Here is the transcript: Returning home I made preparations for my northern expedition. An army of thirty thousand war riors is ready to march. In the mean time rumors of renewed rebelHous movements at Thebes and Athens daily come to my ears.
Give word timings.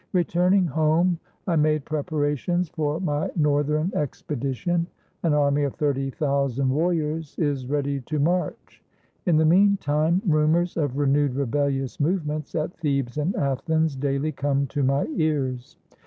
Returning 0.13 0.65
home 0.65 1.19
I 1.45 1.55
made 1.55 1.85
preparations 1.85 2.69
for 2.69 2.99
my 2.99 3.29
northern 3.35 3.91
expedition. 3.93 4.87
An 5.21 5.35
army 5.35 5.61
of 5.61 5.75
thirty 5.75 6.09
thousand 6.09 6.71
war 6.71 6.91
riors 6.91 7.37
is 7.37 7.67
ready 7.67 7.99
to 8.01 8.17
march. 8.17 8.83
In 9.27 9.37
the 9.37 9.45
mean 9.45 9.77
time 9.77 10.19
rumors 10.25 10.75
of 10.75 10.97
renewed 10.97 11.35
rebelHous 11.35 11.99
movements 11.99 12.55
at 12.55 12.75
Thebes 12.79 13.19
and 13.19 13.35
Athens 13.35 13.95
daily 13.95 14.31
come 14.31 14.65
to 14.69 14.81
my 14.81 15.05
ears. 15.17 15.77